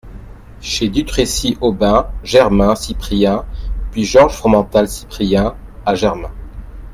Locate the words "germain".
2.23-2.73, 5.93-6.31